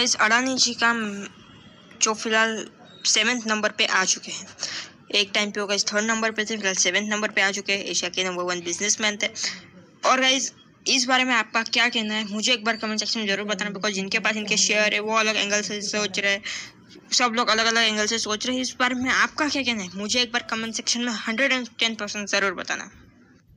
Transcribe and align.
इस 0.00 0.14
अडानी 0.16 0.54
जी 0.56 0.74
का 0.74 0.92
जो 2.02 2.14
फ़िलहाल 2.14 2.66
सेवेंथ 3.06 3.46
नंबर 3.46 3.70
पे 3.70 3.86
आ 3.86 4.04
चुके 4.04 4.32
हैं। 4.32 4.46
एक 5.14 5.30
टाइम 5.34 5.50
पे 5.50 5.60
होगा 5.60 5.74
इस 5.74 5.86
थर्ड 5.86 6.04
नंबर 6.04 6.30
पे 6.30 6.44
थे, 6.44 6.56
फ़िलहाल 6.56 6.74
सेवेंथ 6.74 7.08
नंबर 7.10 7.30
पे 7.30 7.42
आ 7.42 7.50
चुके 7.50 7.72
हैं। 7.72 7.84
एशिया 7.84 8.10
के 8.10 8.24
नंबर 8.24 8.42
वन 8.42 8.60
बिजनेसमैन 8.60 9.18
थे। 9.22 9.28
और 10.04 10.20
गाइज़ 10.20 10.50
इस 10.86 11.04
बारे 11.04 11.24
में 11.24 11.34
आपका 11.34 11.62
क्या 11.62 11.88
कहना 11.88 12.14
है? 12.14 12.24
मुझे 12.28 12.52
एक 12.52 12.64
बार 12.64 12.76
कमेंट 12.76 13.00
सेक्शन 13.00 13.20
में 13.20 13.26
ज़रूर 13.26 13.46
बताना 13.46 13.70
बिकॉज़ 13.70 13.92
जिनके 13.92 14.18
पास 14.18 14.36
इनके 14.36 14.56
शेयर 14.56 14.94
है, 14.94 15.00
वो 15.00 15.14
अलग 15.16 15.36
एंगल 15.36 15.62
से 15.62 15.80
सोच 15.82 16.18
रहे 16.18 16.32
हैं। 16.32 16.42
सब 17.12 17.32
लोग 17.36 17.48
अलग 17.48 17.66
अलग 17.66 17.82
एंगल 17.82 18.06
से 18.06 18.18
सोच 18.18 18.46
रहे 18.46 18.56
हैं। 18.56 18.62
इस 18.62 18.74
बारे 18.80 18.94
में 18.94 19.10
आपका 19.10 19.48
क्या 19.48 19.62
कहना 19.62 19.82
है? 19.82 19.90
मुझे 19.94 20.20
एक 20.22 20.32
बार 20.32 20.46
कमेंट 20.50 20.74
सेक्शन 20.74 21.00
में 21.00 21.12
हंड्रेड 21.12 21.52
एंड 21.52 21.68
टेन 21.78 21.94
परसेंट 21.94 22.28
ज़रूर 22.28 22.54
बताना। 22.54 22.90